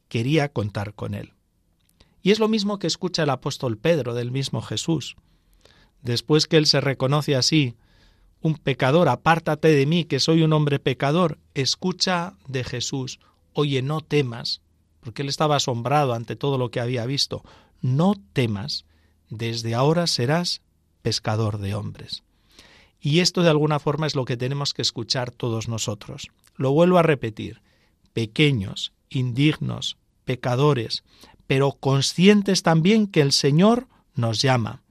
quería 0.10 0.50
contar 0.50 0.94
con 0.94 1.16
él. 1.16 1.34
Y 2.22 2.30
es 2.30 2.38
lo 2.38 2.48
mismo 2.48 2.78
que 2.78 2.86
escucha 2.86 3.24
el 3.24 3.32
apóstol 3.32 3.80
Pedro 3.80 4.14
del 4.14 4.30
mismo 4.30 4.62
Jesús. 4.62 5.16
después 6.04 6.46
que 6.46 6.58
él 6.58 6.68
se 6.68 6.82
reconoce 6.82 7.36
así, 7.36 7.74
un 8.42 8.56
pecador, 8.58 9.10
apártate 9.10 9.70
de 9.70 9.88
mí, 9.88 10.06
que 10.06 10.20
soy 10.20 10.44
un 10.44 10.54
hombre 10.54 10.78
pecador, 10.78 11.40
escucha 11.56 12.38
de 12.48 12.64
Jesús, 12.64 13.20
oye, 13.54 13.82
no 13.82 14.02
temas, 14.02 14.62
porque 15.00 15.24
él 15.24 15.30
estaba 15.30 15.56
asombrado 15.56 16.14
ante 16.14 16.36
todo 16.36 16.60
lo 16.60 16.70
que 16.70 16.80
había 16.80 17.08
visto, 17.08 17.44
no 17.82 18.14
temas, 18.34 18.86
desde 19.30 19.74
ahora 19.74 20.06
serás 20.06 20.62
pescador 21.02 21.58
de 21.58 21.74
hombres. 21.74 22.24
Y 23.00 23.20
esto 23.20 23.44
de 23.44 23.50
alguna 23.50 23.80
forma 23.80 24.08
es 24.08 24.16
lo 24.16 24.26
que 24.26 24.38
tenemos 24.38 24.74
que 24.74 24.82
escuchar 24.82 25.32
todos 25.32 25.68
nosotros. 25.68 26.30
Lo 26.56 26.72
vuelvo 26.72 26.98
a 26.98 27.04
repetir, 27.04 27.62
pequeños, 28.14 28.92
indignos, 29.10 29.98
pecadores, 30.26 31.04
pero 31.48 31.72
conscientes 31.72 32.62
también 32.62 33.08
que 33.08 33.22
el 33.22 33.32
Señor 33.32 33.88
nos 34.14 34.42
llama 34.42 34.82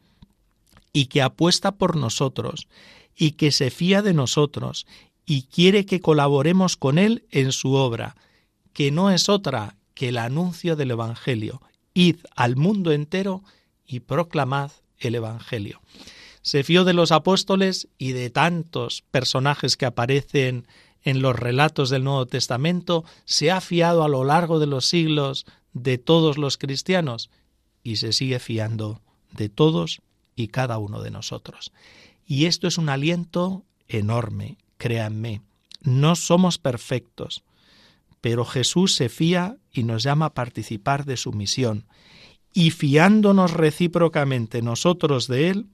y 0.93 1.07
que 1.07 1.23
apuesta 1.23 1.73
por 1.73 1.97
nosotros 1.97 2.67
y 3.15 3.33
que 3.33 3.53
se 3.53 3.71
fía 3.71 4.03
de 4.03 4.15
nosotros 4.15 4.87
y 5.27 5.43
quiere 5.43 5.85
que 5.85 6.01
colaboremos 6.01 6.77
con 6.77 6.97
Él 6.99 7.27
en 7.31 7.53
su 7.53 7.75
obra, 7.75 8.17
que 8.73 8.91
no 8.91 9.11
es 9.11 9.29
otra 9.29 9.77
que 9.95 10.09
el 10.09 10.17
anuncio 10.17 10.75
del 10.75 10.93
Evangelio. 10.93 11.61
Id 11.93 12.17
al 12.35 12.57
mundo 12.57 12.93
entero 12.93 13.43
y 13.87 14.01
proclamad 14.01 14.71
el 14.99 15.17
Evangelio. 15.17 15.81
Se 16.43 16.63
fió 16.65 16.85
de 16.85 16.95
los 16.95 17.13
apóstoles 17.13 17.89
y 17.99 18.13
de 18.13 18.31
tantos 18.31 19.03
personajes 19.11 19.77
que 19.77 19.87
aparecen 19.87 20.67
en 21.03 21.23
los 21.23 21.37
relatos 21.37 21.91
del 21.91 22.05
Nuevo 22.05 22.27
Testamento, 22.27 23.05
se 23.25 23.51
ha 23.51 23.61
fiado 23.61 24.03
a 24.03 24.09
lo 24.09 24.25
largo 24.25 24.59
de 24.59 24.67
los 24.67 24.87
siglos 24.87 25.47
de 25.73 25.99
todos 25.99 26.39
los 26.39 26.59
cristianos 26.59 27.31
y 27.83 27.97
se 27.97 28.13
sigue 28.13 28.39
fiando 28.39 29.01
de 29.33 29.49
todos 29.49 30.03
y 30.35 30.49
cada 30.49 30.79
uno 30.79 31.03
de 31.03 31.11
nosotros. 31.11 31.73
Y 32.27 32.47
esto 32.47 32.67
es 32.69 32.79
un 32.79 32.89
aliento 32.89 33.65
enorme, 33.89 34.59
créanme. 34.77 35.43
No 35.81 36.17
somos 36.17 36.59
perfectos, 36.59 37.43
pero 38.21 38.45
Jesús 38.45 38.95
se 38.95 39.09
fía 39.09 39.57
y 39.73 39.85
nos 39.85 40.03
llama 40.03 40.27
a 40.27 40.35
participar 40.35 41.05
de 41.05 41.17
su 41.17 41.33
misión. 41.33 41.87
Y 42.53 42.71
fiándonos 42.71 43.53
recíprocamente 43.53 44.63
nosotros 44.63 45.29
de 45.29 45.51
Él, 45.51 45.67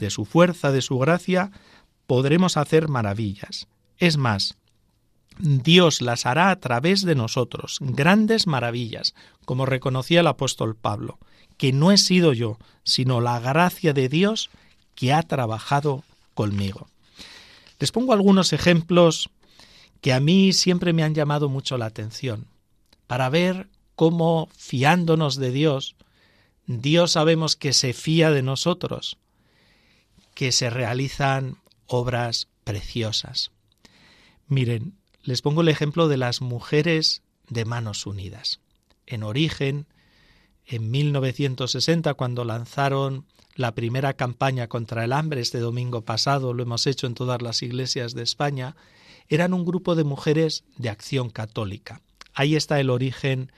de 0.00 0.10
su 0.10 0.24
fuerza, 0.24 0.72
de 0.72 0.82
su 0.82 0.98
gracia, 0.98 1.52
podremos 2.06 2.56
hacer 2.56 2.88
maravillas. 2.88 3.68
Es 3.98 4.16
más, 4.16 4.56
Dios 5.38 6.02
las 6.02 6.26
hará 6.26 6.50
a 6.50 6.58
través 6.58 7.02
de 7.02 7.14
nosotros, 7.14 7.78
grandes 7.80 8.46
maravillas, 8.46 9.14
como 9.44 9.66
reconocía 9.66 10.20
el 10.20 10.26
apóstol 10.26 10.74
Pablo, 10.74 11.18
que 11.56 11.72
no 11.72 11.92
he 11.92 11.98
sido 11.98 12.32
yo, 12.32 12.58
sino 12.82 13.20
la 13.20 13.38
gracia 13.38 13.92
de 13.92 14.08
Dios 14.08 14.50
que 14.94 15.12
ha 15.12 15.22
trabajado 15.22 16.02
conmigo. 16.34 16.88
Les 17.78 17.92
pongo 17.92 18.12
algunos 18.12 18.52
ejemplos 18.52 19.30
que 20.00 20.12
a 20.12 20.20
mí 20.20 20.52
siempre 20.52 20.92
me 20.92 21.02
han 21.02 21.14
llamado 21.14 21.48
mucho 21.48 21.78
la 21.78 21.86
atención, 21.86 22.46
para 23.06 23.28
ver 23.28 23.68
cómo, 23.94 24.48
fiándonos 24.56 25.36
de 25.36 25.50
Dios, 25.50 25.94
Dios 26.66 27.12
sabemos 27.12 27.56
que 27.56 27.72
se 27.72 27.92
fía 27.92 28.30
de 28.30 28.42
nosotros, 28.42 29.18
que 30.40 30.52
se 30.52 30.70
realizan 30.70 31.58
obras 31.86 32.48
preciosas. 32.64 33.50
Miren, 34.46 34.94
les 35.22 35.42
pongo 35.42 35.60
el 35.60 35.68
ejemplo 35.68 36.08
de 36.08 36.16
las 36.16 36.40
mujeres 36.40 37.20
de 37.50 37.66
manos 37.66 38.06
unidas. 38.06 38.58
En 39.06 39.22
origen, 39.22 39.86
en 40.64 40.90
1960, 40.90 42.14
cuando 42.14 42.46
lanzaron 42.46 43.26
la 43.54 43.74
primera 43.74 44.14
campaña 44.14 44.66
contra 44.66 45.04
el 45.04 45.12
hambre 45.12 45.42
este 45.42 45.58
domingo 45.58 46.06
pasado, 46.06 46.54
lo 46.54 46.62
hemos 46.62 46.86
hecho 46.86 47.06
en 47.06 47.12
todas 47.12 47.42
las 47.42 47.60
iglesias 47.60 48.14
de 48.14 48.22
España, 48.22 48.76
eran 49.28 49.52
un 49.52 49.66
grupo 49.66 49.94
de 49.94 50.04
mujeres 50.04 50.64
de 50.78 50.88
acción 50.88 51.28
católica. 51.28 52.00
Ahí 52.32 52.56
está 52.56 52.80
el 52.80 52.88
origen 52.88 53.52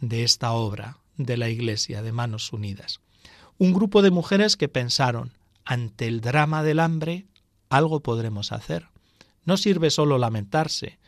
de 0.00 0.24
esta 0.24 0.52
obra 0.52 0.96
de 1.18 1.36
la 1.36 1.50
Iglesia 1.50 2.00
de 2.00 2.12
Manos 2.12 2.54
Unidas. 2.54 3.00
Un 3.58 3.74
grupo 3.74 4.00
de 4.00 4.10
mujeres 4.10 4.56
que 4.56 4.70
pensaron, 4.70 5.34
ante 5.64 6.06
el 6.06 6.20
drama 6.20 6.62
del 6.62 6.80
hambre, 6.80 7.26
algo 7.68 8.00
podremos 8.00 8.52
hacer. 8.52 8.88
No 9.44 9.56
sirve 9.56 9.90
solo 9.90 10.18
lamentarse, 10.18 10.98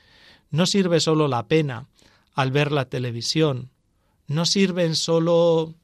no 0.50 0.66
sirve 0.66 1.00
solo 1.00 1.28
la 1.28 1.46
pena 1.46 1.88
al 2.34 2.50
ver 2.50 2.72
la 2.72 2.86
televisión, 2.86 3.70
no 4.26 4.44
sirven 4.44 4.96
solo 4.96 5.74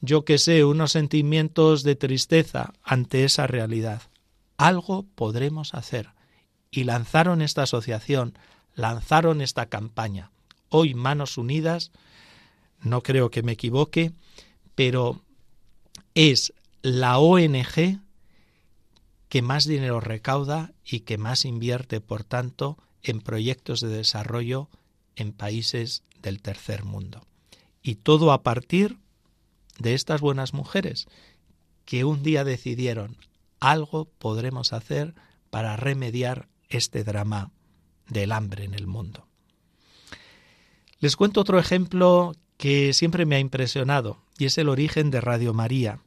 yo 0.00 0.24
que 0.24 0.38
sé, 0.38 0.64
unos 0.64 0.92
sentimientos 0.92 1.82
de 1.82 1.94
tristeza 1.94 2.72
ante 2.82 3.24
esa 3.24 3.46
realidad. 3.46 4.02
Algo 4.56 5.04
podremos 5.14 5.74
hacer. 5.74 6.10
Y 6.70 6.84
lanzaron 6.84 7.42
esta 7.42 7.64
asociación, 7.64 8.38
lanzaron 8.74 9.40
esta 9.40 9.66
campaña. 9.66 10.30
Hoy 10.68 10.94
Manos 10.94 11.36
Unidas, 11.36 11.90
no 12.80 13.02
creo 13.02 13.30
que 13.30 13.42
me 13.42 13.52
equivoque, 13.52 14.12
pero 14.74 15.20
es 16.14 16.54
la 16.82 17.18
ONG 17.18 18.00
que 19.28 19.42
más 19.42 19.64
dinero 19.64 20.00
recauda 20.00 20.72
y 20.84 21.00
que 21.00 21.18
más 21.18 21.44
invierte, 21.44 22.00
por 22.00 22.24
tanto, 22.24 22.78
en 23.02 23.20
proyectos 23.20 23.80
de 23.80 23.88
desarrollo 23.88 24.68
en 25.16 25.32
países 25.32 26.02
del 26.20 26.42
tercer 26.42 26.84
mundo. 26.84 27.26
Y 27.82 27.96
todo 27.96 28.32
a 28.32 28.42
partir 28.42 28.98
de 29.78 29.94
estas 29.94 30.20
buenas 30.20 30.52
mujeres 30.52 31.06
que 31.84 32.04
un 32.04 32.22
día 32.22 32.44
decidieron 32.44 33.16
algo 33.60 34.06
podremos 34.18 34.72
hacer 34.72 35.14
para 35.50 35.76
remediar 35.76 36.48
este 36.68 37.04
drama 37.04 37.50
del 38.08 38.32
hambre 38.32 38.64
en 38.64 38.74
el 38.74 38.86
mundo. 38.86 39.26
Les 40.98 41.16
cuento 41.16 41.40
otro 41.40 41.58
ejemplo 41.58 42.34
que 42.56 42.92
siempre 42.92 43.26
me 43.26 43.36
ha 43.36 43.40
impresionado 43.40 44.18
y 44.38 44.46
es 44.46 44.58
el 44.58 44.68
origen 44.68 45.10
de 45.10 45.20
Radio 45.20 45.54
María, 45.54 46.00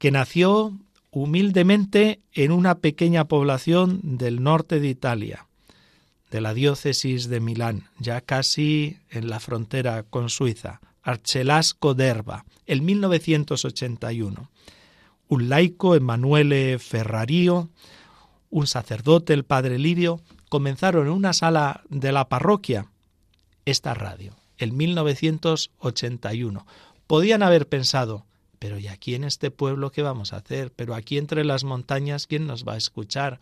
que 0.00 0.10
nació 0.10 0.72
humildemente 1.10 2.20
en 2.32 2.52
una 2.52 2.78
pequeña 2.78 3.28
población 3.28 4.00
del 4.02 4.42
norte 4.42 4.80
de 4.80 4.88
Italia, 4.88 5.46
de 6.30 6.40
la 6.40 6.54
diócesis 6.54 7.28
de 7.28 7.38
Milán, 7.40 7.90
ya 7.98 8.22
casi 8.22 8.96
en 9.10 9.28
la 9.28 9.40
frontera 9.40 10.04
con 10.04 10.30
Suiza, 10.30 10.80
Arcelasco 11.02 11.92
d'Erba, 11.92 12.46
el 12.66 12.80
1981. 12.80 14.48
Un 15.28 15.48
laico, 15.50 15.94
Emanuele 15.94 16.78
Ferrario, 16.78 17.68
un 18.48 18.66
sacerdote, 18.66 19.34
el 19.34 19.44
padre 19.44 19.78
Lirio, 19.78 20.22
comenzaron 20.48 21.08
en 21.08 21.12
una 21.12 21.34
sala 21.34 21.82
de 21.90 22.10
la 22.10 22.26
parroquia 22.30 22.86
esta 23.66 23.92
radio, 23.92 24.32
el 24.56 24.72
1981. 24.72 26.66
Podían 27.06 27.42
haber 27.42 27.68
pensado, 27.68 28.24
pero 28.60 28.78
¿y 28.78 28.88
aquí 28.88 29.14
en 29.14 29.24
este 29.24 29.50
pueblo 29.50 29.90
qué 29.90 30.02
vamos 30.02 30.32
a 30.32 30.36
hacer? 30.36 30.70
Pero 30.76 30.94
aquí 30.94 31.16
entre 31.18 31.44
las 31.44 31.64
montañas, 31.64 32.26
¿quién 32.26 32.46
nos 32.46 32.64
va 32.64 32.74
a 32.74 32.76
escuchar? 32.76 33.40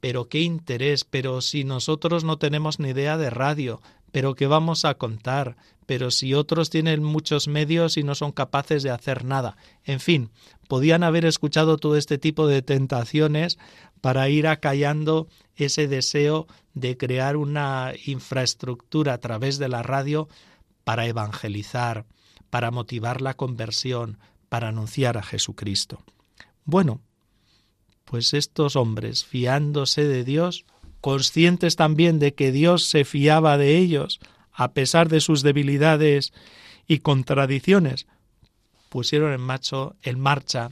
Pero 0.00 0.28
qué 0.28 0.40
interés, 0.40 1.04
pero 1.04 1.40
si 1.42 1.64
nosotros 1.64 2.22
no 2.22 2.38
tenemos 2.38 2.78
ni 2.78 2.90
idea 2.90 3.18
de 3.18 3.30
radio, 3.30 3.82
pero 4.12 4.36
qué 4.36 4.46
vamos 4.46 4.84
a 4.84 4.94
contar, 4.94 5.56
pero 5.86 6.12
si 6.12 6.34
otros 6.34 6.70
tienen 6.70 7.02
muchos 7.02 7.48
medios 7.48 7.96
y 7.96 8.04
no 8.04 8.14
son 8.14 8.30
capaces 8.30 8.84
de 8.84 8.90
hacer 8.90 9.24
nada. 9.24 9.56
En 9.82 9.98
fin, 9.98 10.30
podían 10.68 11.02
haber 11.02 11.24
escuchado 11.24 11.76
todo 11.76 11.96
este 11.96 12.16
tipo 12.16 12.46
de 12.46 12.62
tentaciones 12.62 13.58
para 14.00 14.28
ir 14.28 14.46
acallando 14.46 15.26
ese 15.56 15.88
deseo 15.88 16.46
de 16.74 16.96
crear 16.96 17.36
una 17.36 17.92
infraestructura 18.06 19.14
a 19.14 19.18
través 19.18 19.58
de 19.58 19.68
la 19.68 19.82
radio 19.82 20.28
para 20.84 21.06
evangelizar, 21.06 22.06
para 22.50 22.70
motivar 22.70 23.20
la 23.20 23.34
conversión, 23.34 24.20
para 24.54 24.68
anunciar 24.68 25.18
a 25.18 25.24
Jesucristo. 25.24 26.04
Bueno, 26.64 27.00
pues 28.04 28.34
estos 28.34 28.76
hombres, 28.76 29.24
fiándose 29.24 30.04
de 30.04 30.22
Dios, 30.22 30.64
conscientes 31.00 31.74
también 31.74 32.20
de 32.20 32.34
que 32.34 32.52
Dios 32.52 32.84
se 32.84 33.04
fiaba 33.04 33.58
de 33.58 33.76
ellos, 33.78 34.20
a 34.52 34.70
pesar 34.70 35.08
de 35.08 35.18
sus 35.18 35.42
debilidades 35.42 36.32
y 36.86 37.00
contradicciones, 37.00 38.06
pusieron 38.90 39.32
en, 39.32 39.40
en 40.04 40.20
marcha 40.20 40.70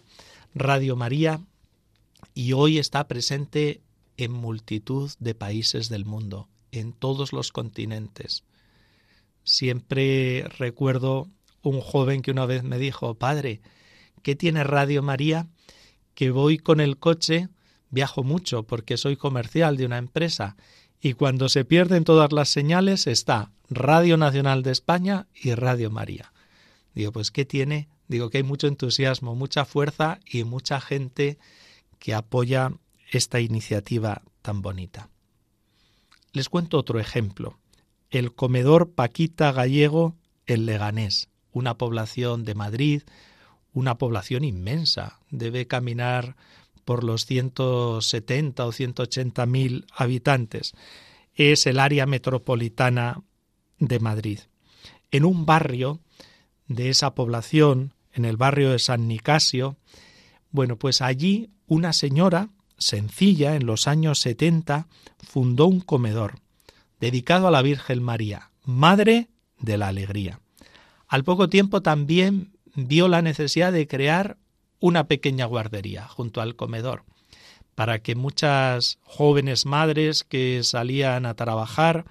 Radio 0.55 0.95
María 0.95 1.41
y 2.35 2.53
hoy 2.53 2.79
está 2.79 3.09
presente 3.09 3.81
en 4.17 4.31
multitud 4.31 5.11
de 5.19 5.35
países 5.35 5.89
del 5.89 6.05
mundo, 6.05 6.47
en 6.71 6.93
todos 6.93 7.33
los 7.33 7.51
continentes. 7.51 8.45
Siempre 9.43 10.47
recuerdo 10.57 11.27
un 11.63 11.81
joven 11.81 12.23
que 12.23 12.31
una 12.31 12.47
vez 12.47 12.63
me 12.63 12.79
dijo, 12.79 13.15
Padre, 13.15 13.61
¿qué 14.23 14.37
tiene 14.37 14.65
Radio 14.65 15.03
María? 15.03 15.49
Que 16.15 16.31
voy 16.31 16.59
con 16.59 16.81
el 16.81 16.99
coche, 16.99 17.49
viajo 17.91 18.23
mucho 18.23 18.65
porque 18.65 18.97
soy 18.97 19.17
comercial 19.17 19.77
de 19.77 19.87
una 19.87 19.99
empresa 19.99 20.57
y 21.01 21.15
cuando 21.15 21.49
se 21.49 21.65
pierden 21.65 22.05
todas 22.05 22.33
las 22.33 22.49
señales 22.49 23.07
está 23.07 23.51
Radio 23.69 24.17
Nacional 24.17 24.63
de 24.63 24.71
España 24.71 25.27
y 25.35 25.55
Radio 25.55 25.91
María. 25.91 26.33
Digo, 26.95 27.13
pues 27.13 27.31
¿qué 27.31 27.45
tiene? 27.45 27.89
Digo 28.07 28.31
que 28.31 28.39
hay 28.39 28.45
mucho 28.45 28.67
entusiasmo, 28.67 29.35
mucha 29.35 29.65
fuerza 29.65 30.21
y 30.27 30.45
mucha 30.45 30.81
gente 30.81 31.39
que 31.99 32.15
apoya 32.15 32.73
esta 33.11 33.41
iniciativa 33.41 34.23
tan 34.43 34.63
bonita. 34.63 35.09
Les 36.33 36.49
cuento 36.49 36.79
otro 36.79 37.01
ejemplo. 37.01 37.59
El 38.11 38.35
comedor 38.35 38.93
Paquita 38.93 39.53
Gallego 39.53 40.17
en 40.47 40.67
Leganés, 40.67 41.31
una 41.53 41.79
población 41.79 42.45
de 42.45 42.55
Madrid, 42.55 43.03
una 43.73 43.99
población 43.99 44.45
inmensa. 44.45 45.21
Debe 45.31 45.67
caminar 45.67 46.37
por 46.85 47.05
los 47.05 47.27
170 47.27 48.67
o 48.67 48.73
180 48.73 49.47
mil 49.47 49.87
habitantes. 49.95 50.73
Es 51.35 51.67
el 51.67 51.79
área 51.79 52.07
metropolitana 52.07 53.23
de 53.79 54.01
Madrid. 54.01 54.41
En 55.11 55.25
un 55.25 55.47
barrio 55.47 56.01
de 56.69 56.91
esa 56.91 57.15
población, 57.15 57.95
en 58.13 58.25
el 58.25 58.37
barrio 58.37 58.71
de 58.71 58.79
San 58.79 59.09
Nicasio, 59.09 59.77
bueno, 60.51 60.77
pues 60.77 61.01
allí 61.01 61.51
una 61.67 61.93
señora 61.93 62.51
sencilla 62.79 63.57
en 63.57 63.67
los 63.67 63.87
años 63.87 64.21
70 64.21 64.87
fundó 65.19 65.67
un 65.67 65.81
comedor 65.81 66.41
dedicado 67.01 67.49
a 67.49 67.51
la 67.51 67.63
Virgen 67.63 68.03
María, 68.03 68.51
Madre 68.65 69.29
de 69.59 69.79
la 69.79 69.89
Alegría. 69.89 70.41
Al 71.13 71.25
poco 71.25 71.51
tiempo 71.51 71.83
también 71.83 72.55
vio 72.75 73.07
la 73.07 73.21
necesidad 73.21 73.71
de 73.71 73.87
crear 73.87 74.39
una 74.81 75.09
pequeña 75.09 75.45
guardería 75.45 76.09
junto 76.09 76.41
al 76.41 76.57
comedor, 76.57 77.05
para 77.75 77.99
que 77.99 78.15
muchas 78.15 78.99
jóvenes 79.03 79.67
madres 79.67 80.25
que 80.25 80.63
salían 80.63 81.27
a 81.27 81.35
trabajar 81.35 82.07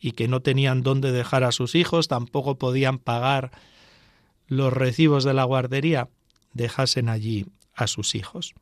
y 0.00 0.12
que 0.12 0.26
no 0.26 0.40
tenían 0.40 0.82
dónde 0.82 1.12
dejar 1.12 1.44
a 1.44 1.52
sus 1.52 1.74
hijos, 1.74 2.08
tampoco 2.08 2.56
podían 2.56 2.96
pagar 2.98 3.50
los 4.46 4.72
recibos 4.72 5.22
de 5.22 5.34
la 5.34 5.44
guardería, 5.44 6.08
dejasen 6.54 7.10
allí 7.10 7.44
a 7.74 7.86
sus 7.86 8.14
hijos. 8.14 8.54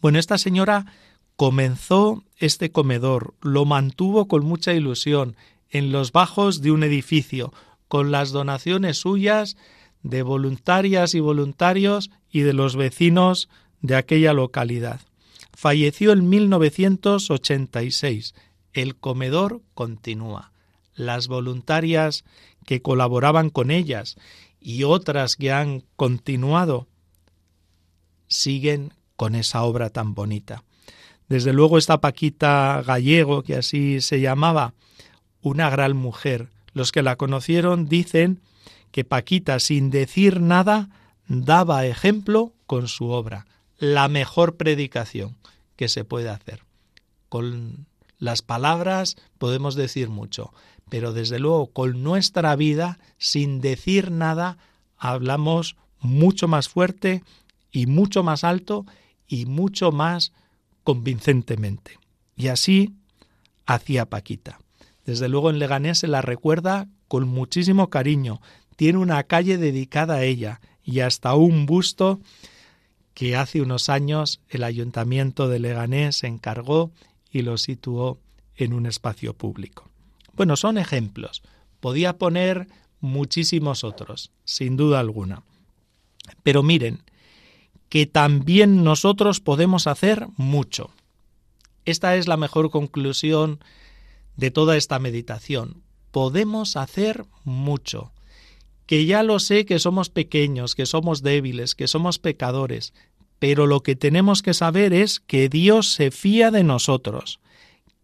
Bueno, 0.00 0.20
esta 0.20 0.38
señora 0.38 0.86
comenzó 1.34 2.22
este 2.36 2.70
comedor, 2.70 3.34
lo 3.40 3.64
mantuvo 3.64 4.28
con 4.28 4.44
mucha 4.44 4.72
ilusión 4.72 5.34
en 5.68 5.90
los 5.90 6.12
bajos 6.12 6.62
de 6.62 6.70
un 6.70 6.84
edificio, 6.84 7.52
con 7.90 8.10
las 8.12 8.30
donaciones 8.30 8.98
suyas 8.98 9.56
de 10.04 10.22
voluntarias 10.22 11.16
y 11.16 11.20
voluntarios 11.20 12.12
y 12.30 12.42
de 12.42 12.52
los 12.52 12.76
vecinos 12.76 13.48
de 13.82 13.96
aquella 13.96 14.32
localidad. 14.32 15.00
Falleció 15.52 16.12
en 16.12 16.28
1986. 16.28 18.36
El 18.74 18.94
comedor 18.94 19.60
continúa. 19.74 20.52
Las 20.94 21.26
voluntarias 21.26 22.22
que 22.64 22.80
colaboraban 22.80 23.50
con 23.50 23.72
ellas 23.72 24.14
y 24.60 24.84
otras 24.84 25.34
que 25.34 25.50
han 25.50 25.82
continuado 25.96 26.86
siguen 28.28 28.94
con 29.16 29.34
esa 29.34 29.64
obra 29.64 29.90
tan 29.90 30.14
bonita. 30.14 30.62
Desde 31.28 31.52
luego 31.52 31.76
esta 31.76 32.00
Paquita 32.00 32.84
Gallego, 32.86 33.42
que 33.42 33.56
así 33.56 34.00
se 34.00 34.20
llamaba, 34.20 34.74
una 35.42 35.70
gran 35.70 35.96
mujer. 35.96 36.50
Los 36.72 36.92
que 36.92 37.02
la 37.02 37.16
conocieron 37.16 37.86
dicen 37.86 38.40
que 38.92 39.04
Paquita, 39.04 39.58
sin 39.60 39.90
decir 39.90 40.40
nada, 40.40 40.88
daba 41.28 41.86
ejemplo 41.86 42.52
con 42.66 42.88
su 42.88 43.08
obra, 43.08 43.46
la 43.78 44.08
mejor 44.08 44.56
predicación 44.56 45.36
que 45.76 45.88
se 45.88 46.04
puede 46.04 46.28
hacer. 46.28 46.64
Con 47.28 47.86
las 48.18 48.42
palabras 48.42 49.16
podemos 49.38 49.74
decir 49.74 50.08
mucho, 50.08 50.52
pero 50.88 51.12
desde 51.12 51.38
luego 51.38 51.68
con 51.68 52.02
nuestra 52.02 52.54
vida, 52.56 52.98
sin 53.18 53.60
decir 53.60 54.10
nada, 54.10 54.58
hablamos 54.98 55.76
mucho 56.00 56.48
más 56.48 56.68
fuerte 56.68 57.22
y 57.70 57.86
mucho 57.86 58.22
más 58.22 58.44
alto 58.44 58.84
y 59.26 59.46
mucho 59.46 59.92
más 59.92 60.32
convincentemente. 60.82 61.98
Y 62.36 62.48
así 62.48 62.94
hacía 63.66 64.06
Paquita. 64.06 64.58
Desde 65.04 65.28
luego 65.28 65.50
en 65.50 65.58
Leganés 65.58 65.98
se 65.98 66.08
la 66.08 66.22
recuerda 66.22 66.88
con 67.08 67.26
muchísimo 67.28 67.90
cariño. 67.90 68.40
Tiene 68.76 68.98
una 68.98 69.22
calle 69.24 69.58
dedicada 69.58 70.14
a 70.16 70.24
ella 70.24 70.60
y 70.84 71.00
hasta 71.00 71.34
un 71.34 71.66
busto 71.66 72.20
que 73.14 73.36
hace 73.36 73.60
unos 73.60 73.88
años 73.88 74.40
el 74.48 74.64
ayuntamiento 74.64 75.48
de 75.48 75.58
Leganés 75.58 76.24
encargó 76.24 76.90
y 77.30 77.42
lo 77.42 77.58
situó 77.58 78.18
en 78.56 78.72
un 78.72 78.86
espacio 78.86 79.34
público. 79.34 79.88
Bueno, 80.34 80.56
son 80.56 80.78
ejemplos. 80.78 81.42
Podía 81.80 82.18
poner 82.18 82.68
muchísimos 83.00 83.84
otros, 83.84 84.30
sin 84.44 84.76
duda 84.76 85.00
alguna. 85.00 85.42
Pero 86.42 86.62
miren, 86.62 87.02
que 87.88 88.06
también 88.06 88.84
nosotros 88.84 89.40
podemos 89.40 89.86
hacer 89.86 90.28
mucho. 90.36 90.90
Esta 91.84 92.16
es 92.16 92.28
la 92.28 92.36
mejor 92.36 92.70
conclusión 92.70 93.60
de 94.40 94.50
toda 94.50 94.76
esta 94.76 94.98
meditación. 94.98 95.82
Podemos 96.10 96.76
hacer 96.76 97.26
mucho. 97.44 98.12
Que 98.86 99.06
ya 99.06 99.22
lo 99.22 99.38
sé 99.38 99.66
que 99.66 99.78
somos 99.78 100.10
pequeños, 100.10 100.74
que 100.74 100.86
somos 100.86 101.22
débiles, 101.22 101.76
que 101.76 101.86
somos 101.86 102.18
pecadores, 102.18 102.92
pero 103.38 103.68
lo 103.68 103.82
que 103.84 103.94
tenemos 103.94 104.42
que 104.42 104.52
saber 104.52 104.92
es 104.92 105.20
que 105.20 105.48
Dios 105.48 105.92
se 105.92 106.10
fía 106.10 106.50
de 106.50 106.64
nosotros, 106.64 107.38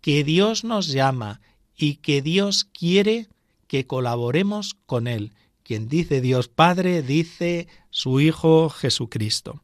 que 0.01 0.23
Dios 0.23 0.63
nos 0.63 0.87
llama 0.87 1.41
y 1.77 1.97
que 1.97 2.23
Dios 2.23 2.65
quiere 2.65 3.27
que 3.67 3.87
colaboremos 3.87 4.77
con 4.87 5.09
Él. 5.09 5.33
Quien 5.65 5.89
dice 5.89 6.21
Dios 6.21 6.47
Padre, 6.47 7.03
dice 7.03 7.67
su 7.91 8.21
Hijo 8.21 8.71
Jesucristo 8.71 9.63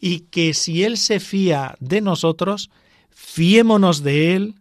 y 0.00 0.20
que 0.20 0.54
si 0.54 0.82
Él 0.82 0.96
se 0.96 1.20
fía 1.20 1.76
de 1.78 2.00
nosotros, 2.00 2.70
fiémonos 3.10 4.02
de 4.02 4.34
Él, 4.34 4.54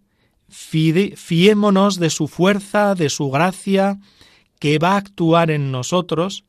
fiémonos 0.50 2.00
de 2.00 2.10
su 2.10 2.28
fuerza, 2.28 2.96
de 2.96 3.10
su 3.10 3.30
gracia, 3.30 4.00
que 4.60 4.78
va 4.78 4.94
a 4.94 4.98
actuar 4.98 5.52
en 5.52 5.72
nosotros 5.72 6.44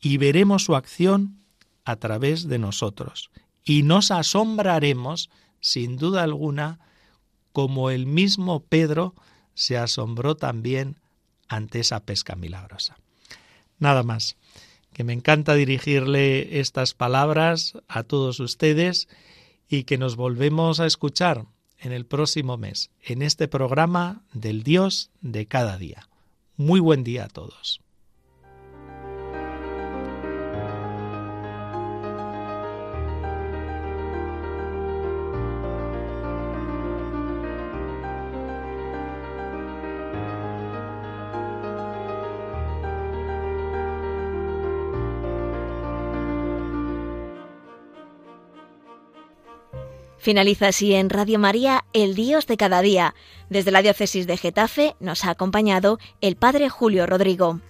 y 0.00 0.18
veremos 0.18 0.64
su 0.64 0.76
acción 0.76 1.40
a 1.84 1.96
través 1.96 2.48
de 2.48 2.58
nosotros. 2.58 3.30
Y 3.64 3.82
nos 3.82 4.10
asombraremos, 4.10 5.30
sin 5.60 5.96
duda 5.96 6.22
alguna, 6.22 6.78
como 7.52 7.90
el 7.90 8.06
mismo 8.06 8.60
Pedro 8.60 9.14
se 9.54 9.78
asombró 9.78 10.36
también 10.36 11.00
ante 11.48 11.80
esa 11.80 12.00
pesca 12.00 12.36
milagrosa. 12.36 12.98
Nada 13.78 14.02
más 14.02 14.36
que 14.92 15.04
me 15.04 15.12
encanta 15.12 15.54
dirigirle 15.54 16.60
estas 16.60 16.94
palabras 16.94 17.74
a 17.88 18.02
todos 18.02 18.40
ustedes 18.40 19.08
y 19.68 19.84
que 19.84 19.98
nos 19.98 20.16
volvemos 20.16 20.80
a 20.80 20.86
escuchar 20.86 21.44
en 21.78 21.92
el 21.92 22.06
próximo 22.06 22.56
mes, 22.56 22.90
en 23.02 23.22
este 23.22 23.48
programa 23.48 24.22
del 24.32 24.62
Dios 24.62 25.10
de 25.20 25.46
cada 25.46 25.78
día. 25.78 26.08
Muy 26.56 26.80
buen 26.80 27.04
día 27.04 27.24
a 27.24 27.28
todos. 27.28 27.80
Finaliza 50.26 50.66
así 50.66 50.92
en 50.92 51.08
Radio 51.08 51.38
María 51.38 51.84
El 51.92 52.16
Dios 52.16 52.48
de 52.48 52.56
cada 52.56 52.82
día. 52.82 53.14
Desde 53.48 53.70
la 53.70 53.80
diócesis 53.80 54.26
de 54.26 54.36
Getafe 54.36 54.96
nos 54.98 55.24
ha 55.24 55.30
acompañado 55.30 56.00
el 56.20 56.34
Padre 56.34 56.68
Julio 56.68 57.06
Rodrigo. 57.06 57.60